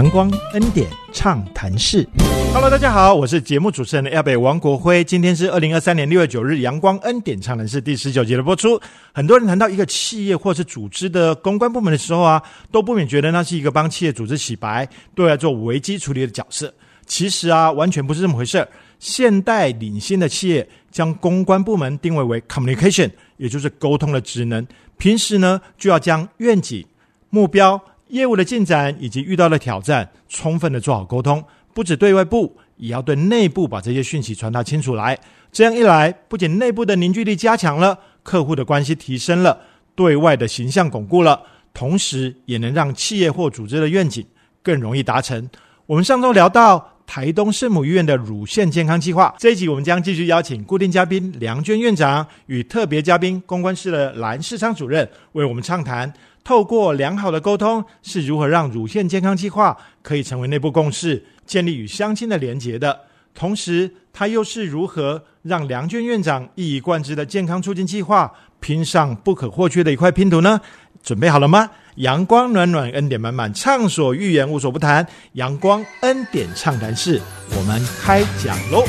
[0.00, 2.08] 阳光恩典畅谈室
[2.54, 5.04] ，Hello，大家好，我是节目主持人的亚北王国辉。
[5.04, 8.80] 今天是二零二三年六月九日，阳光恩典畅谈室第十九集的播出。
[9.12, 12.42] 很多人谈到一个企业或是组织的公关部门的时候啊，
[12.72, 16.72] 都不免觉得那是一个帮企业组织洗白、对外做危机处理的角色。
[17.04, 18.66] 其实啊，完全不是这么回事。
[18.98, 24.66] 现代领先的企业将公关部门定位为 communication，也就是沟通的职能。
[24.96, 26.82] 平时呢，就要将愿景、
[27.28, 27.78] 目标。
[28.10, 31.42] 业务的进展以及遇到的挑战，充分的做好沟通，
[31.72, 35.18] 不止对外部，也要对内部把这些讯息传达清楚来。
[35.52, 39.58] 这样一来，不仅内部的凝聚力加强了，客户的关系提升了，
[39.94, 41.40] 对外的形象巩固了，
[41.74, 44.24] 同时也能让企业或组织的愿景
[44.62, 45.48] 更容易达成。
[45.86, 56.12] 我们上周聊到台东圣母医院的乳腺健康计划，这一集我们将继续邀请固定嘉宾梁娟院长与特别嘉宾公关室的蓝世昌主任为我们畅谈。
[56.42, 63.00] 透过良好的沟通，是如何让乳腺健康计划可以成为内部共识，建立与乡亲的连结的？
[63.34, 70.60] 同时，他又是如何让梁娟院长一以贯之的健康促进计划拼上不可或缺的一块拼图呢？
[71.02, 71.70] 准备好了吗？
[71.96, 75.06] 阳光暖暖，恩典满满，畅所欲言，无所不谈。
[75.34, 77.20] 阳光恩典畅谈室，
[77.56, 78.84] 我们开讲喽！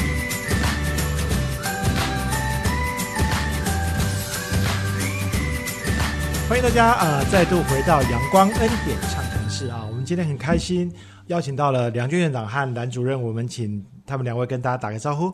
[6.51, 9.85] 欢迎大家啊，再度回到阳光恩典畅谈室啊！
[9.89, 10.91] 我们今天很开心，
[11.27, 15.33] 邀请到了梁军院长和蓝主任，我们请他们两位跟大家打个招呼。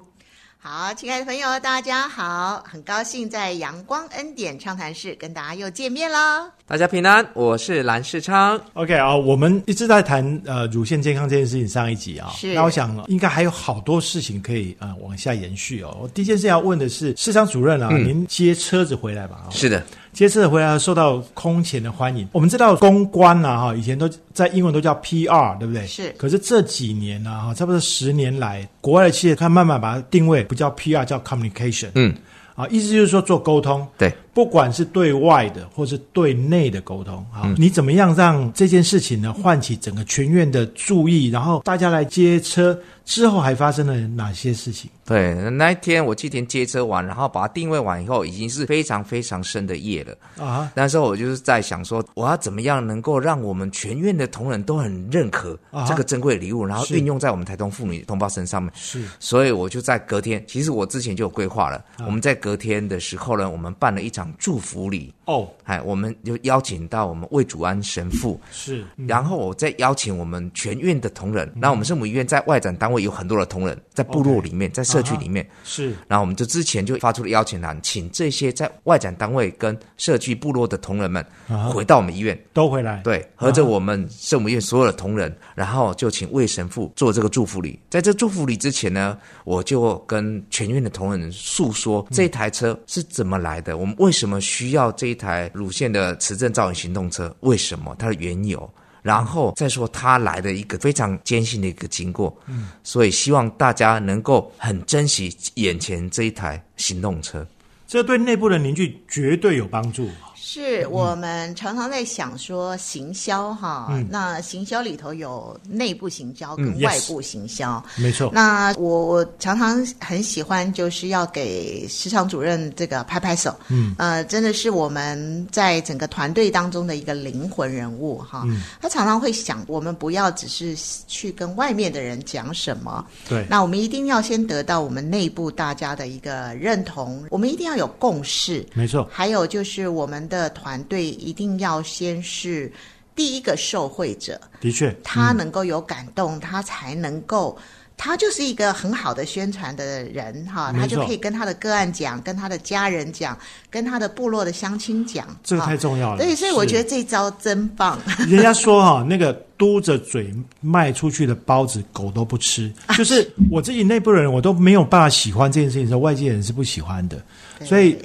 [0.60, 6.52] 好，亲爱的朋友，大家好，很高兴在阳光恩典畅谈室跟大家又见面了。
[6.68, 8.60] 大家平安，我是蓝世昌。
[8.74, 15.98] OK 啊，我们一直在谈呃乳腺健康这件事情，上一集啊，是那我想应该还有好多事情可以啊往下延续哦。
[16.00, 19.48] 我第一件事要问的是，世昌主任啊，您接车子回来吧？
[19.50, 19.84] 是的。
[20.18, 22.28] 接次回来受到空前的欢迎。
[22.32, 25.86] 我们知道公关啊，哈，以前都在英文都叫 PR，对不对？
[25.86, 26.10] 是。
[26.18, 31.90] 可是这几年呢，哈，差不多十年来，国外的企业它慢慢把它定位不叫 PR，叫 communication。
[31.94, 32.16] 嗯。
[32.56, 33.88] 啊，意思就是说做沟通。
[33.96, 34.12] 对。
[34.38, 42.80] 不管是对外的或是对内的沟通，啊，你怎么样让这件事情呢唤起整个全院的注意，然后大家来接车？
[43.04, 44.92] 之后还发生了哪些事情？
[45.06, 50.70] 对，那一天我去天接车完，然后把它定位完以后，已经是非常非常深的夜了啊。
[50.76, 58.70] 那时候我就是在想说，我要怎么样能够让我们全院的同仁都很认可这个珍贵礼物，然后运用在我们台东妇女同胞身上面。
[58.76, 61.82] 是，所以我就在隔天，其实我之前就有规划了。
[62.06, 68.40] 我们在隔天的时候呢，我们办了一场祝福礼哦，哎，我们就邀请到我们魏祖安神父。
[68.52, 71.52] 是，然后我再邀请我们全院的同仁。
[71.56, 72.98] 那我们圣母医院在外展单位。
[73.08, 75.48] 有很多的同仁在部落里面，在社区里面。
[75.64, 81.26] 是，然后我们就之前就发出了邀请函，请这些在外展单位跟社区部落的同仁们
[81.72, 87.80] 回到我们医院，都回来，对，合着我们圣母院所有的同仁，然后就请魏神父做这个祝福礼。
[87.90, 98.70] 在这祝福礼之前呢，我就跟全院的同仁诉说这台车是怎么来的，我们为什么需要这一台乳腺的磁振造影行动车，为什么它的缘由。
[99.04, 107.48] 然后再说他来的一个非常艰辛的一个经过，嗯，所以希望大家能够很珍惜眼前这一台行动车，
[107.88, 110.10] 这对内部的凝聚绝对有帮助。
[110.50, 118.32] 是我们常常在想说行销哈，那行销里头有内部行销跟外部行销，没错。
[118.34, 128.46] 那我我常常很喜欢就是要给市场主任这个拍拍手，嗯，呃，真的是我们在整个团队当中的一个灵魂人物哈。
[128.82, 130.74] 他常常会想，我们不要只是
[131.10, 139.06] 去跟外面的人讲什么，对，那我们一定要先得到我们内部大家的一个认同，我们一定要有共识，没错。
[139.12, 140.37] 还有就是我们的。
[140.38, 142.72] 的团队一定要先是
[143.16, 147.58] 第一个受惠者，的确，他能够有感动，他才能够，
[147.98, 153.36] 他就是一个很好的宣传的人哈，他就可以跟他的个案讲，跟他的家人讲，
[153.72, 156.20] 跟他的部落的乡亲讲，这个太重要了。
[156.20, 158.00] 对，所以我觉得这招真棒。
[158.30, 160.32] 人家说哈，那个嘟着嘴
[160.62, 162.72] 卖出去的包子，狗都不吃。
[162.96, 167.20] 就是我自己内部的人，我都没有办法喜欢这件事情，说外界人是不喜欢的，
[167.66, 167.98] 所以。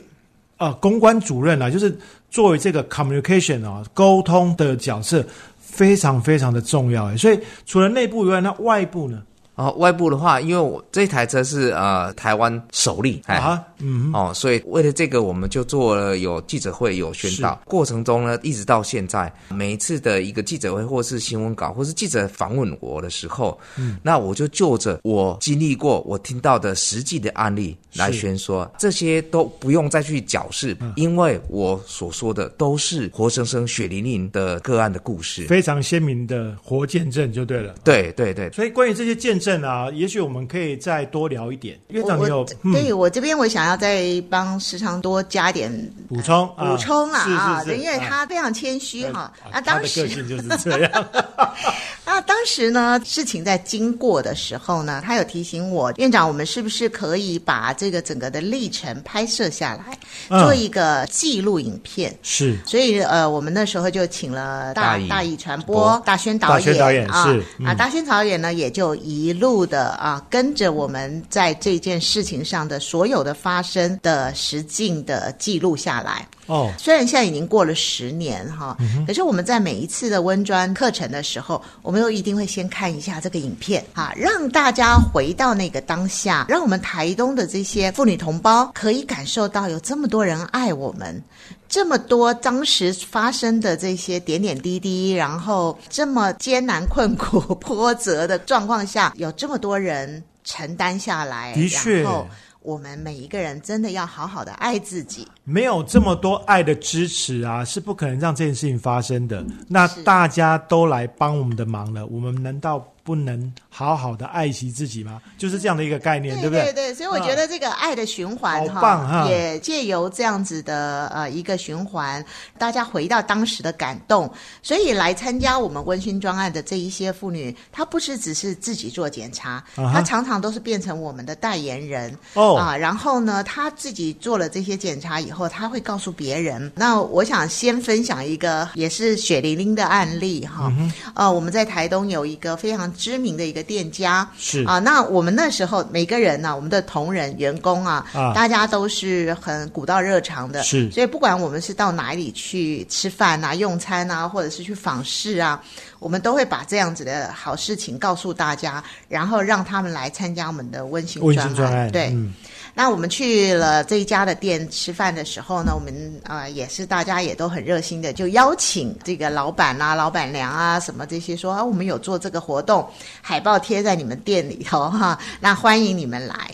[0.59, 1.93] 呃，公关主任啊，就是
[2.33, 5.25] 作为这个 communication 啊，沟通的角色
[5.59, 7.15] 非常非常的重要。
[7.17, 9.23] 所以除了内部以外，那外部呢？
[9.55, 17.61] 哦，外部的话，因为我这台车是呃台湾首例，哎，啊，嗯，哦，所以为了这个，我们就做了有记者会，有宣导。
[17.67, 37.75] 过程中呢，一直到现在，每一次的一个记者会，或是新闻稿，或是记者访问我的时候，嗯，那我就就着我经历过、我听到的实际的案例来宣说，这些都不用再去矫饰，因为我所说的都是活生生、血淋淋的个案的故事，非常鲜明的活见证就对了。
[37.85, 41.79] 对对对，所以关于这些见证啊，也许我们可以再多聊一点。
[41.89, 45.71] 院长，我你有我对我这边我想要再帮时常多加点
[46.09, 49.33] 补充啊补充啊啊，是是是，因为啊他非常谦虚哈。
[49.51, 51.07] 啊他的那当时个性就是这样。
[52.05, 59.97] 啊当时呢，事情在经过的时候呢，他有提醒我，院长，我们是不是可以把这个整个的历程拍摄下来，
[60.29, 62.17] 嗯做一个记录影片？
[62.23, 67.27] 是所以呃，我们那时候就请了大大义大义传播大宣导演大宣导演啊
[67.59, 76.27] 嗯啊，大宣导演呢也就一路的啊跟着我们在这件事情上的所有的发生的实境的记录下来。
[76.47, 78.77] 哦，虽然现在已经过了十年哈，
[79.07, 91.23] 可是我们在每一次的温专课程的时候，我们又一定会先看一下这个影片啊，让大家回到那个当下，让我们台东的这些妇女同胞可以感受到有这么多人爱我们。
[91.73, 102.29] 这么多当时发生的这些点点滴滴，然后这么艰难困苦、 波折的状况下，有这么多人承担下来，的确然后
[102.61, 105.27] 我们每一个人真的要好好的爱自己。
[105.45, 109.43] 没有这么多爱的支持啊，是不可能让这件事情发生的。
[109.67, 115.21] 那大家都来帮我们的忙了，我们难道不能好好的爱惜自己吗？
[115.37, 116.65] 就是这样的一个概念，对不对？
[116.65, 122.25] 对对，所以我觉得这个爱的循环好棒哈也借由这样子的呃一个循环，
[122.59, 124.33] 大家回到当时的感动，
[124.63, 132.77] 所以来参加我们温馨专案的这一些妇女，她不是只是自己做检查，啊她常常都是变成我们的代言人哦啊。
[132.77, 136.71] 然后呢，她自己做了这些检查以后，她会告诉别人。
[136.77, 144.65] 那我想先分享一个也是血淋淋的案例哈，嗯呃，我们在台东有一个非常知名的一个店家，是。
[144.65, 148.33] 啊，那我们那时候每个人呢、我们的同仁、员工啊，啊。
[148.35, 150.91] 大家都是很古道热肠的，是。
[150.91, 155.63] 所以不管我们是到哪里去吃饭啊、用餐啊，或者是去访视啊，
[155.99, 162.33] 我们都会把这样子的好事情告诉大家，然后让他们来参加我们的温馨温专馨专案，对，嗯，
[162.75, 172.89] 那我们去了这一家的店吃饭的时候呢，我们呃也是大家也都很热心的，就邀请这个老板啊、老板娘啊什么这些说啊，我们有做这个活动，
[173.21, 176.51] 海报贴在你们店里头哈，那欢迎你们来。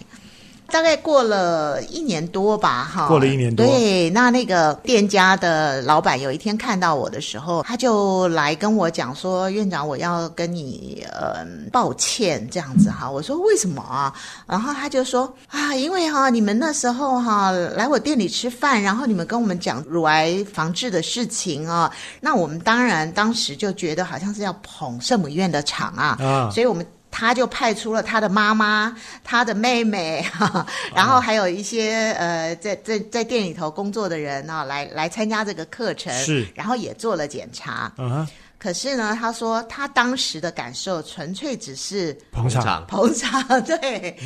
[0.70, 14.12] 大概过了一年多吧，哈，过了一年多对，那那个店家的老板有一天看到我的时候，他就来跟我讲说：“院长，我要跟你呃抱歉这样子哈。”我说：“为什么啊？”
[14.46, 30.24] 然后他就说：“啊，因为哈你们那时候哈来我店里吃饭，然后你们跟我们讲乳癌防治的事情啊，那我们当然当时就觉得好像是要捧圣母院的场啊，啊所以我们。”他就派出了他的妈妈、他的妹妹，
[30.94, 36.46] 然后还有一些呃，在在在店里头工作的人啊，来来参加这个课程，是。
[36.54, 37.90] 然后也做了检查。
[37.98, 38.28] 嗯哼，
[38.58, 44.16] 可是呢，他说他当时的感受纯粹只是捧场，捧场， 对，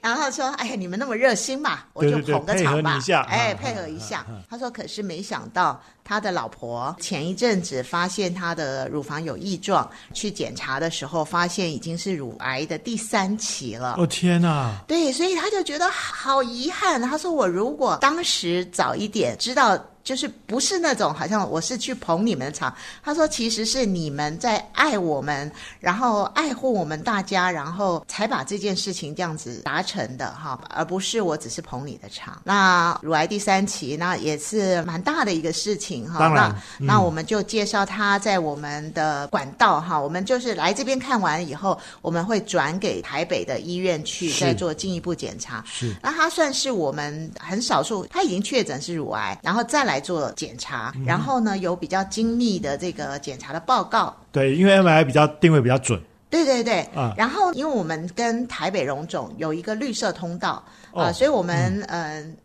[0.00, 3.22] 然后说，哎呀，你们那么热心嘛，我就捧个场吧，配合你一下。
[3.22, 4.26] 哎，啊配合一下。
[4.50, 13.96] 他说，可是没想到他的老婆前一阵子发现他的乳房有异状，去检查的时候发现已经是乳癌的第三期了。
[13.98, 17.00] 哦天哪，对，所以他就觉得好遗憾。
[17.00, 32.40] 他说：“我如果当时早一点知道，就是不是那种好像我是去捧你们的场。”他说：“其实是你们在爱我们，然后爱护我们大家，然后才把这件事情这样子达成的哈，而不是我只是捧你的场。
[32.44, 36.18] 那乳癌第三期，那也是蛮大的一个事情哈。
[36.18, 45.64] 当然那那我们就介绍他在我们的管道哈，我们就是来这边看完以后，我们会转给台北的医院去再做进一步检查。
[45.66, 54.14] 是那他算是我们很少数，他已经确诊是乳癌，然后再来做检查，然后呢有比较精密的这个检查的报告。
[54.30, 62.36] 对，因为 MRI 比较定位比较准，对对对，啊然后因为我们跟台北荣总有一个绿色通道啊、哦所以我们嗯。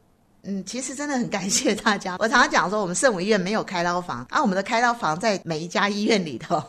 [0.47, 2.15] 嗯，其实真的很感谢大家。
[2.19, 6.63] 我常常讲说，我们圣母医院没有开刀房，啊，我们的开刀房在每一家医院里头。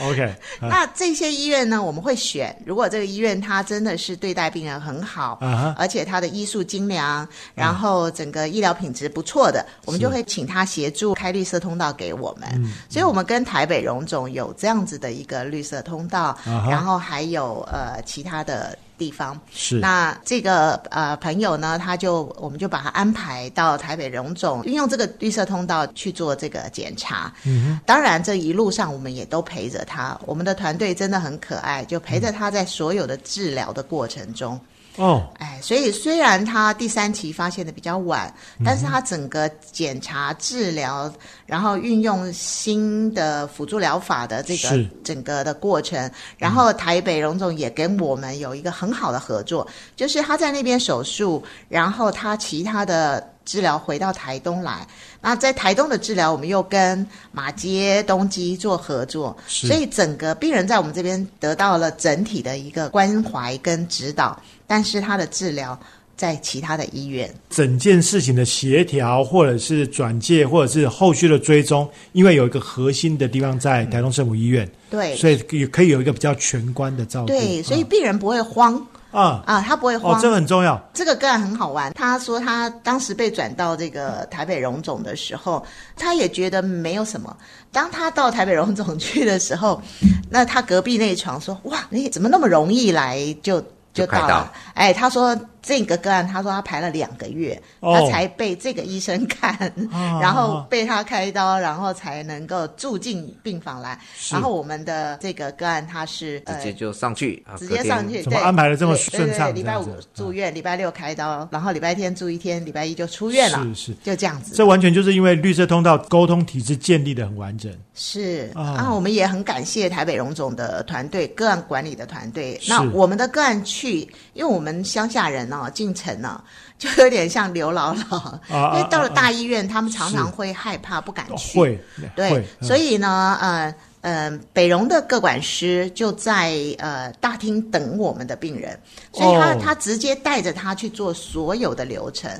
[0.00, 5.38] OK， 那这些医院呢，我们会选，如果这个医院它真的是对待病人很好，
[5.76, 12.48] 而且它的医术精良，然后整个医疗品质不错的，我们就会请他协助开绿色通道给我们。
[12.54, 19.40] 嗯所以，我们跟台北荣总有这样子的一个绿色通道，然后还有呃其他的地方。
[19.50, 27.32] 是那这个呃朋友呢，他就我们就把他安排到台北荣总，运用这个绿色通道去做这个检查。
[27.44, 34.60] 嗯，当然这一路上我们也都陪着他，我们的团队真的很可爱，就陪着他在所有的治疗的过程中。
[34.98, 38.32] 哦，哎，所以虽然他第三期发现的比较晚，
[38.64, 41.10] 但是他整个检查、治疗，
[41.46, 54.86] 然后运用新的辅助疗法的这个整个的过程，然后台北荣总也跟我们有一个很好的合作，就是他在那边手术，然后他其他的治疗回到台东来。
[55.22, 65.76] 那在台东的治疗，我们又跟马街、东基做合作，是所以整个病人在我们这边得到了整体的一个关怀跟指导，但是他的治疗
[66.14, 67.34] 在其他的医院。
[67.48, 77.28] 整件事情的协调，或者是转介，或者是后续的追踪，因为有一个核心的地方在台东圣母医院，对所以可以可以有一个比较全观的照顾。
[77.28, 80.14] 对，所以病人不会慌啊，啊，他不会慌。
[80.14, 80.80] 哦，这个很重要。
[80.92, 85.64] 这个个案很好玩，他说他当时被转到这个台北荣总的时候，
[85.96, 87.34] 他也觉得没有什么。
[87.72, 89.80] 当他到台北荣总去的时候，
[90.30, 93.62] 那他隔壁那一床说：“哇，你怎么那么容易来就
[93.94, 95.34] 就到了？”哎，他说
[95.68, 97.94] 这个个案，他说他排了两个月，哦。
[97.94, 99.52] 他才被这个医生看，
[99.92, 104.00] 啊 然后被他开刀，然后才能够住进病房来。
[104.30, 108.42] 然后我们的这个个案，他是呃直接就上去，啊直接上去，怎么对。
[108.42, 114.54] 安排的这么对对顺畅对礼拜五住院，礼拜六开刀，然后礼拜天住一天，礼拜一就出院了，是是，就这样子。
[114.54, 117.70] 这完全就是因为绿色通道沟通体制建立的很完整。
[117.94, 118.50] 是。
[118.54, 118.62] 啊。
[118.78, 122.58] 啊，我们也很感谢台北荣总的团队、个案管理的团队。
[122.66, 124.00] 那我们的个案去，
[124.32, 126.42] 因为我们乡下人哦，进城了、
[126.78, 128.16] 就有点像刘姥姥，
[128.54, 131.58] 啊 因为到了啊大医院，他们常常会害怕，不敢去。
[131.58, 131.80] 会，
[132.14, 133.74] 对，，所以以呢，呃。
[134.00, 138.78] 呃，北荣的各管师就在呃大厅等我们的病人，
[139.12, 142.30] 所以他、哦他直接带着他去做所有的流程，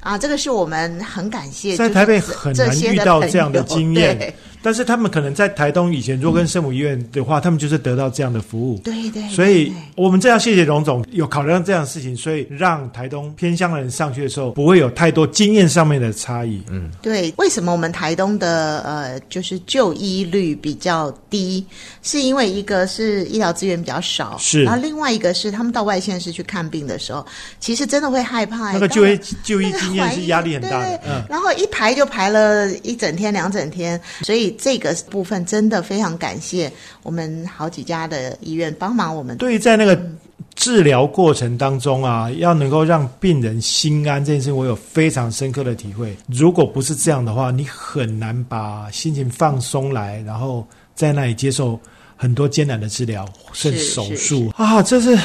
[0.00, 1.74] 啊，这个是我们很感谢。
[1.78, 8.78] 在台北很难遇到这样的友经验对 但是他们可能在台东以前，如果跟圣母医院的话，他们就是得到这样的服务。
[8.78, 16.62] 对对，所以我们这样谢谢荣总有考量这样的事情，所以让台东偏乡的人上去的时候，不会有太多经验上面的差异。
[16.70, 21.64] 嗯，对，为什么我们台东的呃，就是就医率比较低？
[22.02, 27.24] 是因为一个是医疗资源比较少，是然后另外一个是他们到外县市去看病的时候，
[27.60, 28.72] 其实真的会害怕。
[28.72, 30.96] 那个就医就医经验是压力很大对对。
[30.96, 36.70] 的嗯，然后一排就排了一整天、两整天，所以这个部分真的非常感谢
[37.02, 39.36] 我们好几家的医院帮忙我们。
[39.36, 40.00] 对于在那个
[40.54, 46.16] 治疗过程当中啊，要能够让病人心安这件事，我有非常深刻的体会。
[46.26, 51.78] 如果不是这样的话，你很难把心情放松来，然后在那里接受
[52.16, 55.16] 很多艰难的治疗，甚至手术啊，这是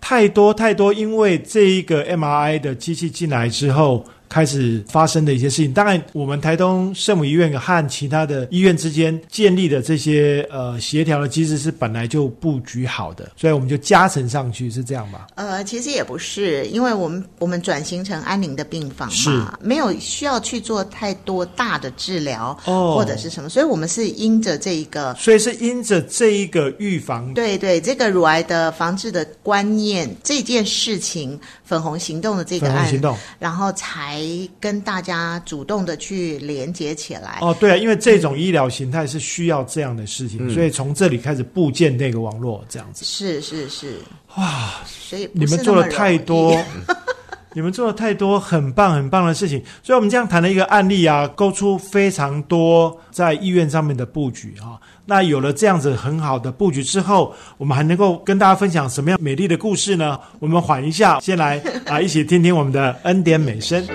[0.00, 0.92] 太多太多。
[0.92, 4.04] 因为这一个 MRI 的机器进来之后。
[4.28, 15.26] 开始发生的一些事情，当然，我们台东圣母医院和其他的医院之间建立的这些呃协调的机制是本来就布局好的，所以我们就加成上去，是这样吧？
[15.34, 25.14] 呃，其实也不是，因为我们我们转型成安宁的病房是嘛，没有需要去做太多大的治疗、哦或者是什么，所以我们是因着这一个。
[25.14, 33.16] 所以是因着这一个预防，对对，这个乳癌的防治的观念，这件事情，粉红行动的这个案，粉红行动。
[33.38, 34.23] 然后才
[34.60, 37.38] 跟大家主动的去连接起来。
[37.40, 43.04] 哦，对啊，因为这种医疗形态是需要这样的事情，所以从这里开始布建那个网络，这样子。
[43.04, 43.98] 是是是，
[44.36, 46.56] 哇，所以你们做了太多，
[47.54, 54.80] 你们做了太多很棒很棒的事情，所以我们这样谈了一个案例啊，勾出非常多在医院上面的布局啊。
[55.06, 60.18] 那有了这样子很好的布局之后，我们还能够跟大家分享什么样美丽的故事呢？
[60.38, 63.86] 我们缓一下，先来啊，一起听听我们的恩典美声。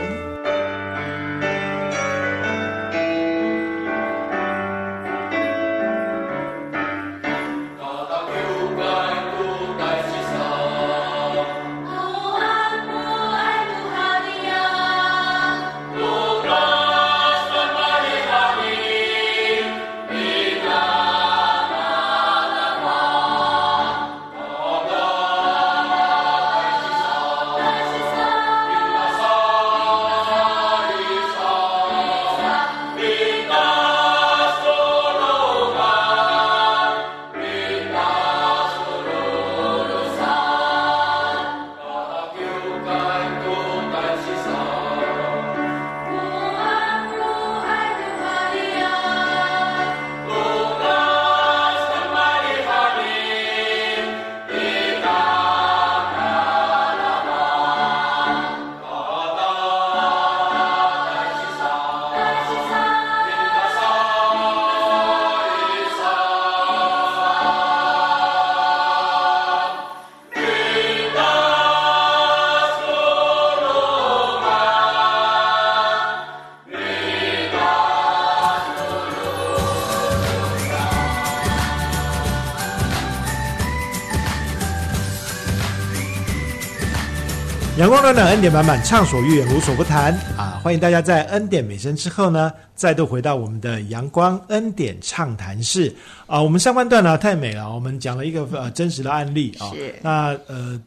[87.80, 90.60] 阳光暖暖，恩典满满，畅所欲言，无所不谈啊！
[90.62, 95.96] 欢迎大家在恩典美声之后呢，再度回到我们的阳光恩典畅谈室
[96.28, 96.42] 啊！
[96.42, 99.72] 我们上半段呢太美了，我们讲了一个呃真实的案例啊。
[99.72, 100.78] 是那呃，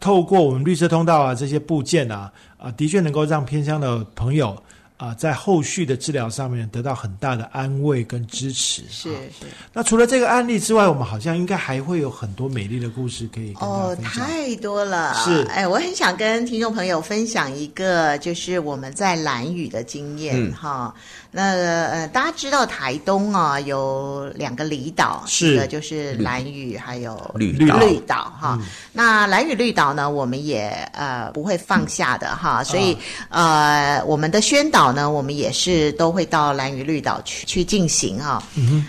[0.00, 4.60] 透过我们绿色通道啊这些部件啊啊，的确能够让偏乡的朋友
[5.00, 8.82] 啊在后续的治疗上面得到很大的安慰跟支持。
[8.90, 9.46] 是啊是。
[9.72, 15.14] 那除了这个案例之外，我们好像应该还会有很多美丽的故事可以跟哦，太多了。
[15.14, 20.94] 是哎，我很想跟听众朋友分享一个，就是我们在蓝屿的经验嗯哈。
[21.32, 25.56] 那呃，大家知道台东啊有两个离岛，是。
[25.56, 27.78] 的就是蓝屿，还有绿岛。
[27.78, 28.58] 绿岛哈。
[28.92, 32.96] 那蓝屿绿岛呢，我们也呃不会放下的哈，所以、
[33.28, 38.42] 呃，我们的宣导呢，我们也是都会到蓝屿绿岛去去进行哈。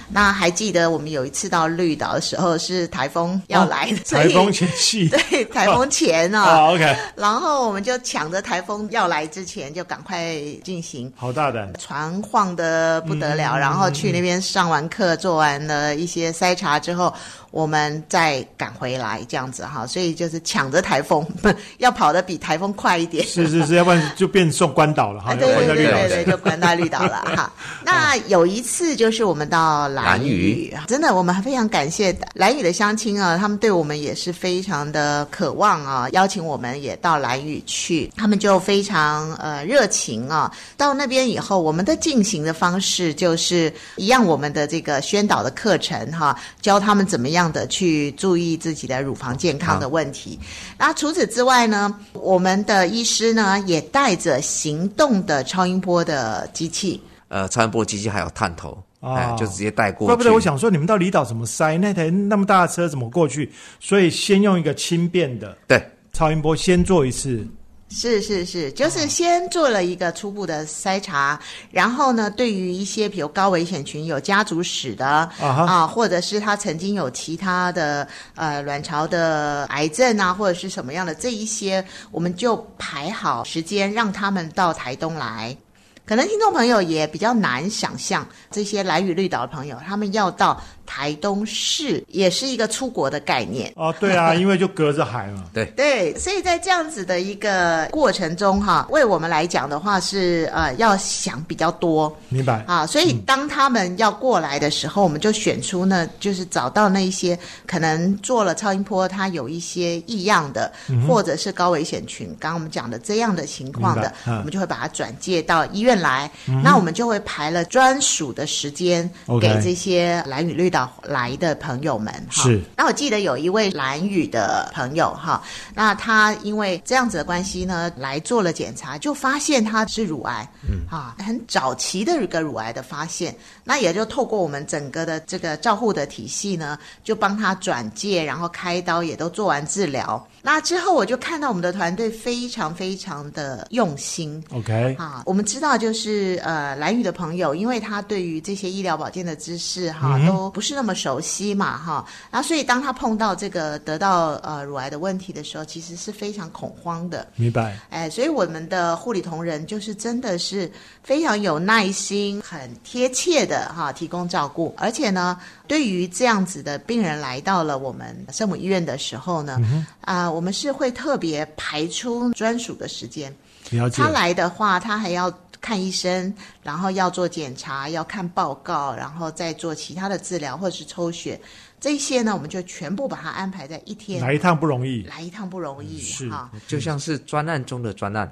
[0.10, 5.07] 那还记得我们有一次到绿岛的时候是台风要来，台风前夕。
[5.29, 11.12] 对台风前啊，啊，OK，然后我们就抢着台风要来之前就赶快进行。
[11.15, 11.71] 好大胆。
[11.79, 17.13] 船晃得不得了，嗯然后去那边上完课，做完了一些筛查之后，
[17.51, 21.27] 我们再赶回来，这样子哈，所以就是抢着台风，
[21.79, 23.25] 要跑得比台风快一点。
[23.27, 27.51] 是是是，要不然就变送 关岛了哈，啊，对对对就关到绿岛了哈。
[27.83, 40.50] 那有一次就是我们到兰兰屿屿，真的我们非常感谢蓝屿的乡亲啊，他们对我们也是非常的渴望啊，邀请我们也到蓝屿去，他们就非常呃热情啊。
[40.77, 50.40] 到那边以后，我们的进行的方式就是一样，我们的这个宣导的课程哈，教他们怎么样的去注意自己的乳房健康的问题。
[50.78, 57.01] 那除此之外呢，我们的医师呢也带着行动的超音波的机器。
[57.27, 60.07] 呃，超音波机器还有探头，哦哎，就直接带过去。
[60.07, 63.50] 怪不得我想说，你们到离岛怎么塞那台那么大的车怎么过去？
[63.79, 65.81] 所以先用一个轻便的对，
[66.12, 67.48] 超音波先做一次，
[67.94, 71.38] 是是是，就是先做了一个初步的筛查，
[71.70, 75.30] 然后呢，对于一些比如高危险群有家族史的啊
[75.68, 85.56] 哈或者是他曾经有其他的呃卵巢的癌症啊，或者是什么样的这一些，我们就排好时间让他们到台东来。
[86.05, 93.72] 可能听众朋友也比较难想象，这些来屿绿岛的朋友，他们要到台东市，也是一个出国的概念。
[93.75, 95.46] 哦，对啊， 因为就隔着海嘛。
[95.53, 102.64] 对对，所以在这样子的一个过程中，哈，为我们来讲的话是呃要想比较多明白？
[102.68, 110.70] 啊，所以当他们要过来的时候，我们就选出呢，就是找到那一些可能做了超音波，它有一些异样的，
[111.07, 116.30] 或者是高危险群，刚刚我们讲的这样的情况的我们就会把它转介到医院来。
[116.64, 122.44] 那我们就会排了专属的时间给这些蓝雨绿岛来的朋友们哈。
[122.44, 122.62] 是。
[122.77, 125.42] 那我记得有一位蓝雨的朋友哈，
[125.74, 130.86] 那他因为这样子的关系呢，来做了检查，就发现他是乳癌，嗯。
[130.90, 133.36] 啊，很早期的一个乳癌的发现，
[133.72, 140.22] 那也就透过我们整个的这个照护的体系呢，就帮他转介，然后开刀，也都做完治疗。
[140.42, 157.25] 那之后我就看到我们的团队非常非常的用心，OK，啊，我们知道就是呃，蓝宇的朋友，因为他对于这些医疗保健的知识哈、嗯都不是那么熟悉嘛哈，然后所以当他碰到这个得到呃乳癌的问题的时候，其实是非常恐慌的。
[157.38, 157.79] 明白。
[157.90, 160.70] 哎，所以我们的护理同仁就是真的是
[161.03, 169.59] 非常有耐心、很贴切的哈提供照顾，而且呢，对于这样子的病人来到了我们圣母医院的时候呢，
[170.01, 173.33] 啊、我们是会特别排出专属的时间。
[173.69, 174.09] 了解他。
[174.09, 181.39] 来的话，他还要看医生，然后要做检查，要看报告，然后再做其他的治疗或者是抽血，
[181.79, 184.21] 这些呢，我们就全部把它安排在一天。
[184.21, 185.03] 来一趟不容易。
[185.03, 188.29] 来一趟不容易是哈，就像是专案中的专案。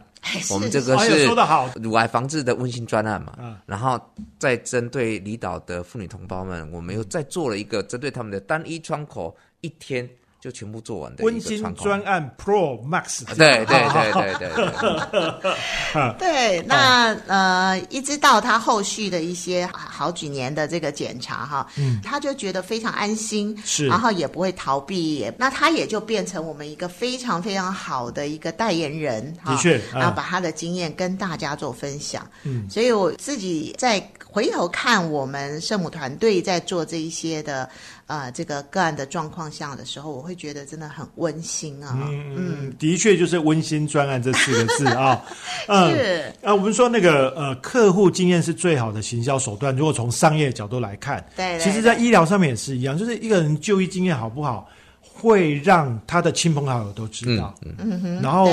[0.52, 1.26] 我们这个是。
[1.26, 1.70] 说得好。
[1.76, 3.58] 乳癌防治的温馨专案嘛，嗯。
[3.66, 4.00] 然后
[4.38, 11.72] 再针对离岛的妇女同胞们，我们又再做了一个针对他们的单一窗口，一天就全部做完的一温馨个。
[11.72, 23.88] 专案 Pro Max，对对对对对对，对， 那呃，一直到他后续的一些好几年的这个检查哈，嗯，他就觉得非常安心，是。
[23.88, 37.68] 然后也不会逃避，也那他也就变成我们一个非常非常好的一个代言人，哈的确嗯然后把他的经验跟大家做分享，嗯，所以我自己在回头看我们圣母团队在做这一些的
[38.10, 45.24] 呃这个个案的状况下的时候，我会觉得真的很温馨啊，嗯嗯，的确就是温馨专案这四个字啊。
[45.70, 49.76] 嗯是啊，我们说那个呃，客户经验是最好的行销手段。
[49.76, 54.68] 如果从商业角度来看，对对其实，在医疗上面也是一样，就是一个人就医经验好不好，
[55.02, 57.54] 会让他的亲朋好友都知道。
[57.62, 58.52] 嗯哼然后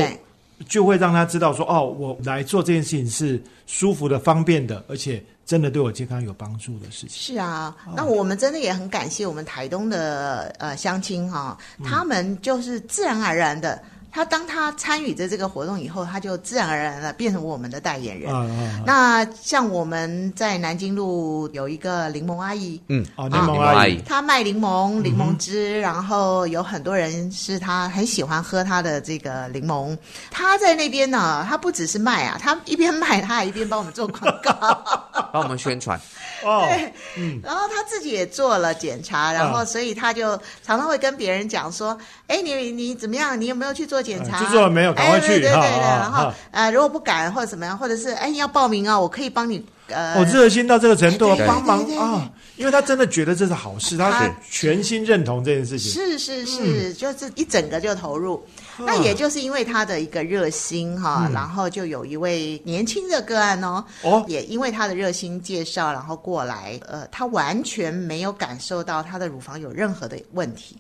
[0.69, 7.11] 就会让他知道说，哦，我来做这件事情是舒服的、方便的，而且真的对我健康有帮助的事情。
[7.11, 13.81] 是啊，那我们真的也很感谢我们台东的呃乡亲哈、他们就是自然而然的。
[14.17, 18.35] 他当他参与着这个活动以后，他就自然而然的变成我们的代言人。
[18.35, 18.83] 啊啊啊！
[18.87, 29.95] 那像我们在南京路有一个柠檬阿姨，嗯，柠檬阿姨，她卖柠檬柠檬汁，然后有很多人是她很喜欢喝她的这个柠檬。
[30.31, 34.83] 她在那边呢，她不只是卖啊，她一边卖，她还一边帮我们做广告。
[35.31, 36.01] 帮我们宣传。
[36.47, 36.69] 哦，
[37.43, 41.97] 然后他自己也做了检查，然后所以他就常常会跟别人讲说
[42.29, 43.39] ：“哎，你你怎么样？
[43.41, 44.39] 你有没有去做检查？
[44.39, 50.15] 嗯去做了没有赶快去哎对对对然后呃，如果不敢或者怎么样，或者是哎你要报名啊，我可以帮你呃。
[50.15, 55.91] 哦，热心到这个程度，对帮忙对对对啊，因为他真的觉得这是好事，他他全心认同这件事情。
[55.93, 58.45] 是是是，就是一整个就投入。
[58.79, 70.77] 啊那也就是因为他的一个热心哈，嗯然后就有一位年轻的个案哦，哦也因为他的热心介绍，然后过来，呃，他完全没有感受到他的乳房有任何的问题。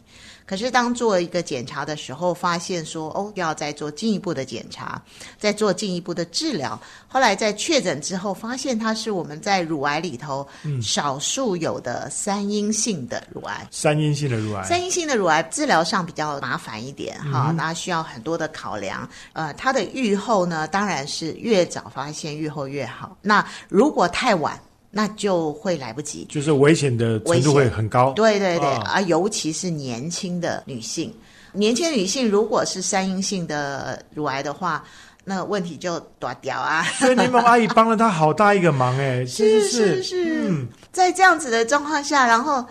[0.46, 5.02] 可是当做一个检查的时候，发现说哦，要再做进一步的检查，
[5.38, 6.80] 再做进一步的治疗。
[7.08, 10.46] 后来在确诊之后，发现它是我们在乳癌里头
[10.80, 13.66] 少数有的三阴性的乳癌。
[13.72, 19.08] 三阴性的乳癌，三阴性的乳癌治疗上比较麻烦一点哈，那、需要很多的考量。
[19.32, 23.16] 呃，它的预后呢，当然是越早发现预后越好。
[23.20, 24.56] 那如果太晚，
[24.90, 26.26] 那就会来不及。
[26.28, 28.12] 就是危险的程度会很高。
[28.12, 31.14] 对对对，哦啊，尤其是年轻的女性，
[31.52, 34.84] 年轻女性如果是三阴性的乳癌的话，
[35.24, 36.82] 那问题就大掉啊。
[36.98, 42.64] 所以柠檬阿姨帮了她好大一个忙哎， 是是是，嗯，在这样子的状况下，然后。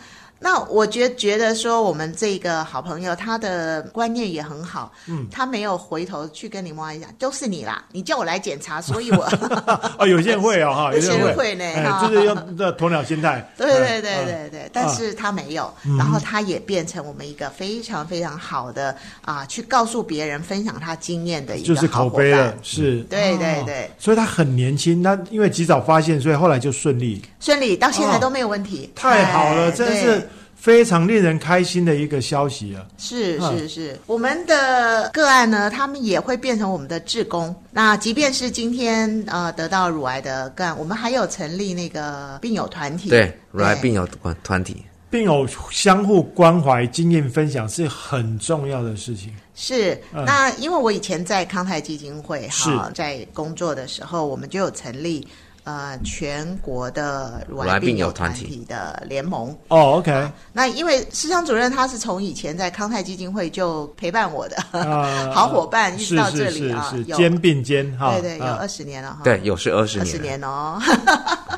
[0.45, 9.27] 那我觉觉得说，我们这个好朋友他的观念也很好，嗯，他没有回头去跟柠檬阿姨讲，都是你啦，你叫我来检查，所以我，
[9.97, 11.55] 哦，有些人会哦哈， 有些人会。
[11.55, 13.43] 呢哎就是用这鸵鸟心态。
[13.57, 14.25] 对对对嗯。
[14.25, 23.89] 对对，但是他没有，然后他也变成我们一个非常非常好的啊，去告诉别人分享他经验的一就是口碑了伴，，是，对对哦对。
[23.97, 28.19] 所以他很年轻，那因为及早发现，所以后来就顺利，顺利到现在哦。
[28.19, 32.83] 都没有问题，太好了，真是非常令人开心的一个消息啊！
[32.97, 37.55] 是嗯是是，我们的个案呢，他们也会变成我们的志工。
[37.69, 43.09] 那即便是今天呃得到乳癌的个案，我们还有成立那个病友团体。
[43.09, 44.83] 对，乳癌病友团团体。
[45.07, 49.33] 病友相互关怀、经验分享是很重要的事情。
[49.53, 55.25] 是，嗯那因为我以前在康泰基金会哈是，在工作的时候，我们就有成立
[55.65, 59.49] 呃全国的乳乳癌病友友团体团体的联盟。
[59.67, 69.19] 哦，OK，那因为市场主任他是从以前在康泰基金会就陪伴我的、啊 好伙伴，一直到这里啊，有是是肩并肩哈，对对，有啊二十年了哈。
[69.23, 70.17] 对，有是二十年二十。
[70.19, 70.79] 年哦。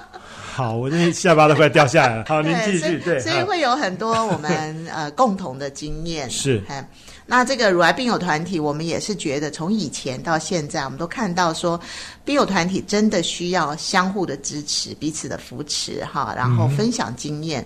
[0.57, 2.25] 好，我这下巴都快掉下来了。
[2.27, 6.27] 好，您继续，对，所以会有很多我们呃共同的经验。
[6.31, 6.83] 是哎，
[7.27, 11.79] 那这个乳癌病友团体，我们也是觉得从以前到现在，我们都看到说，
[12.25, 17.63] 病友团体真的需要相互的支持、彼此的扶持哈，然后分享经验。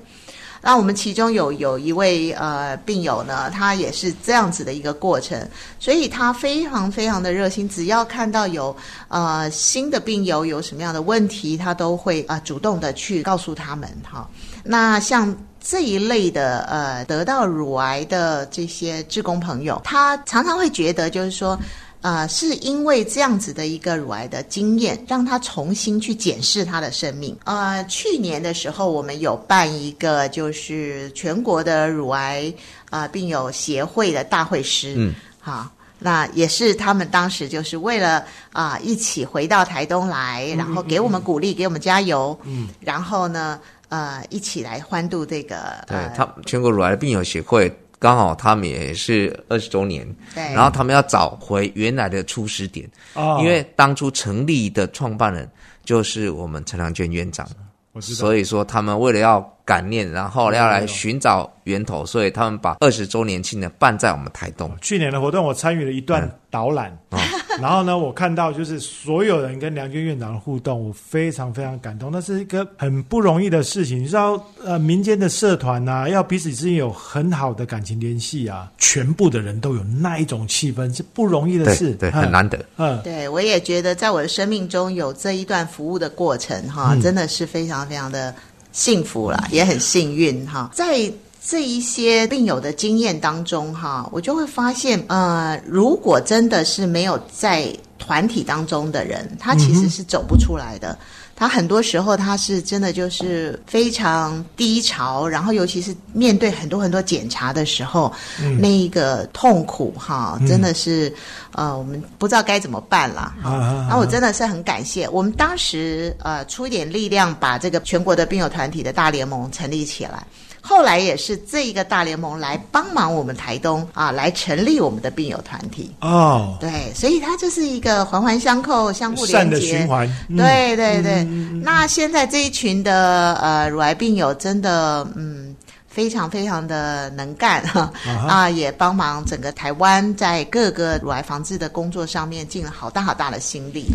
[0.61, 8.75] 那我们其中有有一位呃病友呢，他也是这样子的一个过程，所以他非常非常的热心，只要看到有
[9.07, 14.29] 呃新的病友有什么样的问题，他都会啊、主动的去告诉他们哈。
[14.63, 21.57] 那像这一类的呃得到乳癌的这些志工朋友，他常常会觉得就是说。
[22.01, 27.37] 呃，是因为这样子的一个乳癌的经验，让他重新去检视他的生命。
[27.45, 32.53] 呃，去年的时候，我们有办一个就是全国的乳癌
[32.89, 35.69] 啊、呃病友协会的大会师，嗯，好。
[36.03, 43.59] 那也是他们当时就是为了啊、一起回到台东来，然后给我们鼓励，给我们加油，嗯，然后呢，
[43.89, 50.41] 呃，一起来欢度这个对呃，他全国乳癌病友协会刚好他们也是二十周年，对。
[50.55, 53.37] 然后他们要找回原来的初始点，哦。
[53.39, 55.47] 因为当初成立的创办人
[55.85, 57.47] 就是我们陈良娟院长，
[57.91, 64.71] 我知道，所以说他们为了要感念，然后要来寻找源头，所以他们把二十周年庆呢办在我们台东。
[64.81, 67.19] 去年的活动我参与了一段导览，哦
[67.61, 72.09] 然后呢，我看到就是所有人跟梁娟院长的互动，我非常非常感动。
[72.11, 82.31] 那是一个很不容易的事情，你知道，呃，民间的社团呐、要彼此之间有很好的感情联系啊，全部的人都有那一种气氛，是不容易的对事，对，嗯很。
[82.31, 82.57] 难得。
[82.77, 88.33] 嗯，对，我也觉得在我的生命中有这一段服务的过程，哈，嗯真的是非常非常的
[88.71, 90.69] 幸福啦，也很幸运哈。
[90.73, 91.11] 在
[91.43, 100.97] 这一些病友的经验当中，哈，我就会发现，呃，如果真的是没有在团体当中的人，他其实是走不出来的。
[101.41, 108.13] 他很多时候他是真的就是非常低潮，然后尤其是面对很多很多检查的时候，
[108.59, 111.11] 那一个痛苦哈，真的是
[111.53, 113.33] 呃，我们不知道该怎么办了。
[113.41, 120.23] 啊，那我真的是很感谢我们当时呃出一点力量，把这个全国的病友团体的大联盟成立起来。
[120.63, 126.55] 后来也是这一个大联盟来帮忙我们台东啊，来成立我们的病友团体哦。
[126.59, 129.59] 对，所以它就是一个环环相扣、相互连接。
[129.59, 130.07] 循环。
[130.29, 131.23] 对对对。
[131.63, 135.55] 那现在这一群的呃乳癌病友真的嗯
[135.87, 137.91] 非常非常的能干哈
[138.27, 143.87] 啊，也帮忙整个台湾在各个乳癌防治的工作上面尽了好大好大的心力。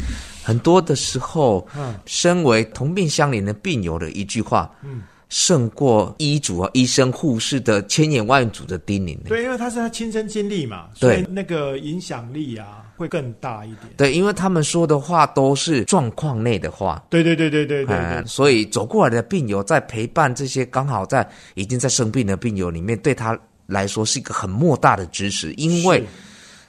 [0.42, 5.02] 很多的时候，嗯，身为同病相怜的病友的一句话，嗯。
[5.28, 9.18] 胜过医嘱啊，医生护士的千言万嘱的叮咛。
[9.26, 13.80] 对，因为他是他亲身经历嘛，所以那个影响力啊会更大一点。
[13.96, 17.04] 对，因为他们说的话都是状况内的话。
[17.10, 18.24] 对对对对对对。
[18.26, 26.04] 所以走过来的病友在陪伴这些刚好在已经在生病的病友里面，对他来说是一个很莫大的支持，因为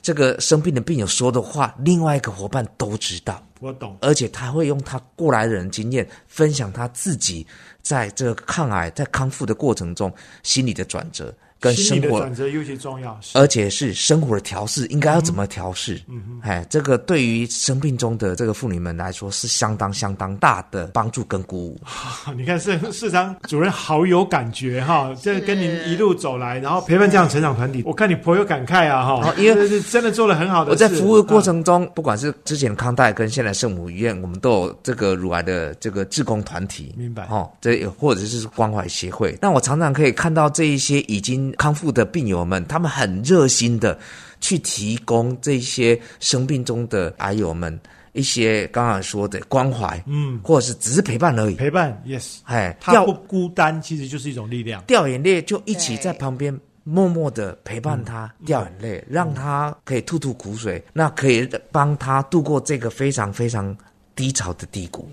[0.01, 3.41] 这个生病的病友说的话，另外一个伙伴都知道。
[3.59, 7.47] 我懂，而且他会用他过来人经验分享他自己
[7.81, 11.33] 在这个抗癌在康复的过程中心理的转折。
[11.59, 15.99] 跟生活转折尤其重要，而且是生活的调试应该要怎么调试？
[16.07, 21.81] 嗯哎，这个对于生病中的这个妇女们来说是相当相当大的帮助跟鼓舞。
[22.37, 30.71] 你看市市长主任好有感觉哈，这跟您一路走来，然后陪伴这样成长团体，我看你颇有感慨啊哈，因为是真的做了很好的。
[30.71, 37.49] 我在服务过程中，不管是之前康泰跟现在圣母医院，我们都有这个乳癌的这个志工团体，明白哦？
[37.59, 41.46] 这或者是关怀协会，但我常常可以看到这一些已经。
[41.53, 43.97] 康复的病友们，他们很热心的
[44.39, 47.79] 去提供这些生病中的癌友们
[48.13, 51.55] 一些刚刚说的关怀，嗯，或者是只是陪伴而已。
[51.55, 54.81] 陪伴，yes，哎，他不孤单，其实就是一种力量。
[54.83, 63.75] 掉眼泪就一起在旁边默默的陪伴他掉眼泪，让他可以吐吐苦水，那可以帮他度过这个非常非常
[64.15, 65.09] 低潮的低谷。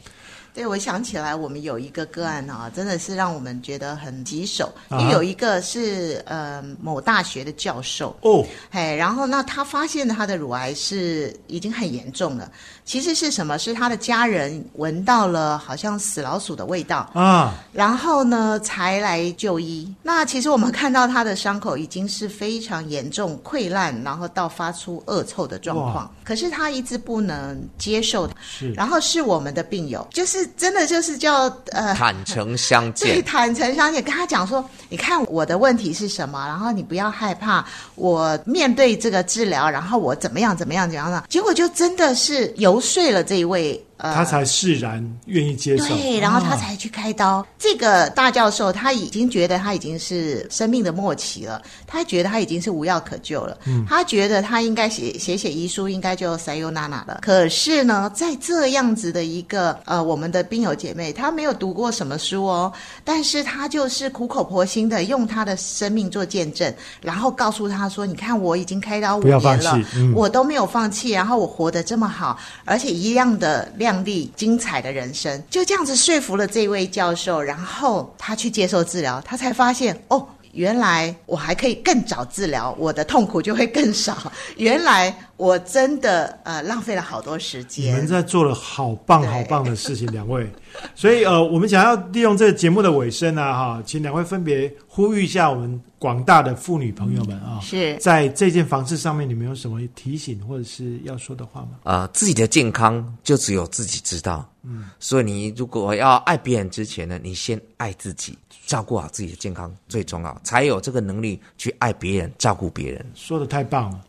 [0.55, 4.73] 对，我想起来，我们有一个个案啊，真的是让我们觉得很棘手。
[4.93, 12.49] 因为有一个是呃某大学的教授哦，嘿，然后那他发现他的乳癌是已经很严重了。
[12.85, 13.59] 其实是什么？
[13.59, 19.91] 是他的家人闻到了好像死老鼠的味道啊，然后呢才来就医。
[20.03, 26.15] 那其实我们看到他的伤口已经是非常严重溃烂，然后到发出恶臭的状况。
[26.23, 28.71] 可是他一直不能接受，是。
[28.73, 42.74] 然后是我们的病友，就是真的就是叫呃坦诚相见， 对，坦诚相见，跟他讲说，你看我的问题是什么，然后你不要害怕，我面对这个治疗，然后我怎么样怎么样怎样的，结果就真的是有。
[42.75, 43.81] 游说了这一位。
[43.97, 45.87] 他才释然，愿意接受。
[45.87, 47.47] 对，然后他才去开刀。
[47.59, 53.57] 这个大教授他已经觉得他已经是生命的末期了，他觉得他已经是无药可救了。
[53.67, 57.21] 嗯，他觉得他应该写写写遗书，应该就塞尤娜娜了。
[57.23, 62.73] 可是呢，在这样子的一个呃，我们的兵友姐妹，她没有读过什么书哦，
[63.05, 69.81] 但是她就是苦口婆心的用她的生命做见证，然后告诉他说：“你看，我已经开刀五年了，
[70.15, 84.33] 我都没有放弃，然后我活得这么好，而且一样的。”亮丽精彩的人生，就这样子说服了这位教授，然后他去接受治疗，他才发现哦，原来我还可以更早治疗，我的痛苦就会更少。
[84.57, 85.15] 原来。
[85.37, 87.87] 我真的呃浪费了好多时间。
[87.87, 90.49] 你们在做了好棒好棒的事情，两位。
[90.95, 101.79] 所以呃，我们想要利用这个节目的尾声呢，哈，请两位分别呼吁一下我们广大的妇女朋友们啊，是在这件房事上面，你们有什么提醒或者是要说的话吗？
[101.85, 104.49] 啊，自己的健康就只有自己知道。
[104.63, 113.05] 嗯，所以你如果要爱别人之前呢，你先爱自己，照顾好自己的健康最重要，才有这个能力去爱别人、照顾别人。
[113.15, 114.01] 说的太棒了。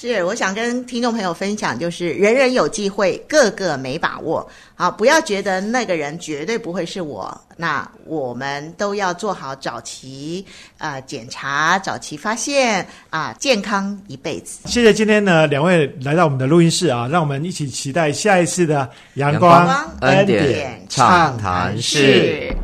[0.00, 4.48] 是，我想跟听众朋友分享，就是人人有机会，个个没把握。
[4.74, 7.38] 好，不要觉得那个人绝对不会是我。
[7.54, 10.42] 那我们都要做好早期
[10.78, 14.60] 啊检查，早期发现啊，健康一辈子。
[14.64, 19.68] 谢谢今天呢两位来到我们的录音室啊，让我们一起期待下一次的阳光
[20.00, 22.56] 恩典畅谈室。